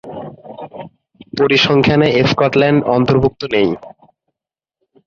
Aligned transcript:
পরিসংখ্যানে 1.37 2.07
Scotland 2.29 2.81
অন্তর্ভুক্ত 2.95 3.41
নেই। 3.53 3.69